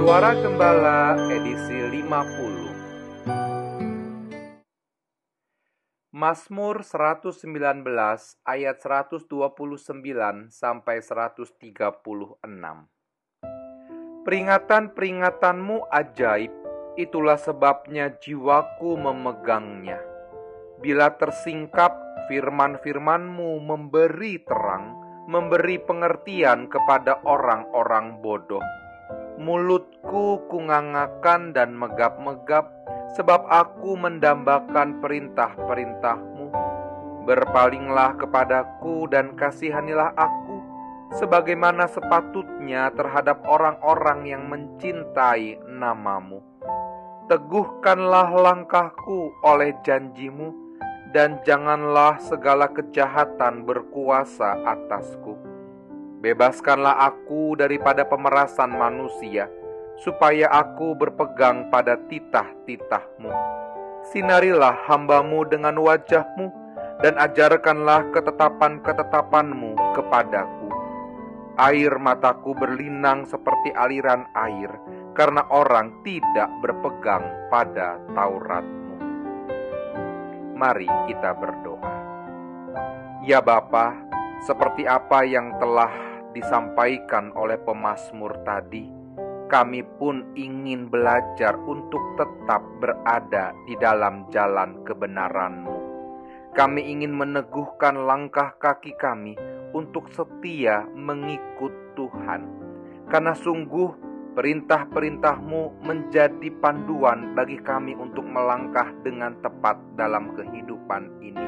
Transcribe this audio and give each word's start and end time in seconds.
Suara 0.00 0.32
Gembala 0.32 1.28
edisi 1.28 1.76
50 1.76 2.08
Mazmur 6.16 6.80
119 6.80 7.44
ayat 8.48 8.80
129 8.80 9.28
sampai 10.48 11.04
136 11.04 11.52
Peringatan-peringatanmu 14.24 15.92
ajaib, 15.92 16.52
itulah 16.96 17.36
sebabnya 17.36 18.08
jiwaku 18.24 18.96
memegangnya. 18.96 20.00
Bila 20.80 21.12
tersingkap, 21.12 21.92
firman-firmanmu 22.32 23.60
memberi 23.60 24.40
terang, 24.48 24.96
memberi 25.28 25.76
pengertian 25.76 26.72
kepada 26.72 27.20
orang-orang 27.28 28.24
bodoh 28.24 28.64
mulutku 30.10 30.42
kungangakan 30.50 31.54
dan 31.54 31.70
megap-megap, 31.78 32.66
sebab 33.14 33.46
aku 33.46 33.94
mendambakan 33.94 34.98
perintah-perintahmu. 34.98 36.50
Berpalinglah 37.30 38.18
kepadaku 38.18 39.06
dan 39.06 39.38
kasihanilah 39.38 40.10
aku, 40.18 40.58
sebagaimana 41.14 41.86
sepatutnya 41.86 42.90
terhadap 42.98 43.38
orang-orang 43.46 44.26
yang 44.26 44.50
mencintai 44.50 45.62
namamu. 45.70 46.42
Teguhkanlah 47.30 48.34
langkahku 48.34 49.30
oleh 49.46 49.78
janjimu, 49.86 50.50
dan 51.14 51.38
janganlah 51.46 52.18
segala 52.18 52.70
kejahatan 52.70 53.66
berkuasa 53.66 54.58
atasku 54.62 55.38
Bebaskanlah 56.20 57.00
aku 57.00 57.56
daripada 57.56 58.04
pemerasan 58.04 58.76
manusia, 58.76 59.48
supaya 60.00 60.48
aku 60.48 60.96
berpegang 60.96 61.68
pada 61.68 62.00
titah-titahmu. 62.08 63.28
Sinarilah 64.10 64.88
hambamu 64.88 65.44
dengan 65.44 65.76
wajahmu, 65.76 66.48
dan 67.00 67.16
ajarkanlah 67.16 68.08
ketetapan-ketetapanmu 68.12 69.76
kepadaku. 69.96 70.68
Air 71.60 72.00
mataku 72.00 72.56
berlinang 72.56 73.28
seperti 73.28 73.72
aliran 73.76 74.24
air, 74.32 74.72
karena 75.12 75.44
orang 75.52 76.00
tidak 76.00 76.48
berpegang 76.64 77.24
pada 77.52 78.00
Tauratmu. 78.16 78.96
Mari 80.56 80.88
kita 81.08 81.36
berdoa. 81.36 81.96
Ya 83.24 83.44
Bapa, 83.44 83.96
seperti 84.44 84.88
apa 84.88 85.24
yang 85.28 85.60
telah 85.60 85.92
disampaikan 86.32 87.32
oleh 87.36 87.60
pemazmur 87.60 88.40
tadi, 88.44 88.99
kami 89.50 89.82
pun 89.98 90.30
ingin 90.38 90.86
belajar 90.86 91.58
untuk 91.66 91.98
tetap 92.14 92.62
berada 92.78 93.50
di 93.66 93.74
dalam 93.74 94.30
jalan 94.30 94.86
kebenaran-Mu. 94.86 95.76
Kami 96.54 96.80
ingin 96.86 97.10
meneguhkan 97.10 98.06
langkah 98.06 98.54
kaki 98.62 98.94
kami 98.94 99.34
untuk 99.74 100.06
setia 100.14 100.86
mengikut 100.94 101.74
Tuhan. 101.98 102.46
Karena 103.10 103.34
sungguh 103.34 103.90
perintah-perintah-Mu 104.38 105.82
menjadi 105.82 106.48
panduan 106.62 107.34
bagi 107.34 107.58
kami 107.58 107.98
untuk 107.98 108.22
melangkah 108.22 108.94
dengan 109.02 109.34
tepat 109.42 109.82
dalam 109.98 110.30
kehidupan 110.38 111.22
ini. 111.26 111.46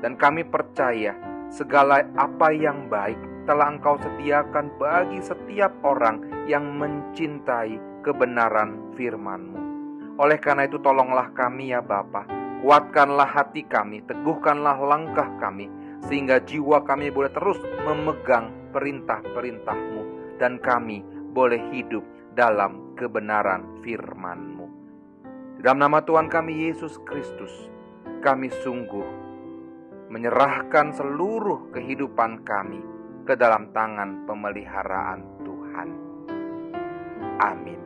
Dan 0.00 0.16
kami 0.16 0.48
percaya 0.48 1.12
segala 1.52 2.00
apa 2.16 2.48
yang 2.48 2.88
baik 2.88 3.31
telah 3.44 3.74
Engkau 3.74 3.98
sediakan 3.98 4.70
bagi 4.78 5.18
setiap 5.18 5.74
orang 5.82 6.46
yang 6.46 6.78
mencintai 6.78 8.04
kebenaran 8.06 8.94
firman-Mu. 8.94 9.60
Oleh 10.20 10.38
karena 10.38 10.68
itu 10.68 10.78
tolonglah 10.78 11.32
kami 11.32 11.72
ya 11.72 11.80
Bapa, 11.80 12.28
kuatkanlah 12.62 13.26
hati 13.26 13.64
kami, 13.66 14.04
teguhkanlah 14.04 14.76
langkah 14.78 15.26
kami, 15.40 15.66
sehingga 16.06 16.42
jiwa 16.42 16.84
kami 16.84 17.10
boleh 17.10 17.32
terus 17.32 17.58
memegang 17.82 18.50
perintah-perintah-Mu 18.70 20.02
dan 20.38 20.58
kami 20.62 21.02
boleh 21.32 21.58
hidup 21.72 22.04
dalam 22.36 22.94
kebenaran 22.94 23.80
firman-Mu. 23.80 24.66
Dalam 25.62 25.78
nama 25.78 26.02
Tuhan 26.02 26.26
kami 26.26 26.70
Yesus 26.70 26.98
Kristus, 27.06 27.70
kami 28.22 28.50
sungguh 28.50 29.22
menyerahkan 30.12 30.92
seluruh 30.92 31.72
kehidupan 31.72 32.44
kami 32.44 32.91
ke 33.22 33.34
dalam 33.38 33.70
tangan 33.70 34.26
pemeliharaan 34.26 35.20
Tuhan. 35.46 35.88
Amin. 37.42 37.81